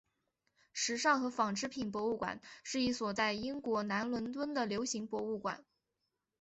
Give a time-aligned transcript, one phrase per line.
[0.73, 5.63] 时尚和纺织品博物馆是一所在英国南伦敦的流行博物馆。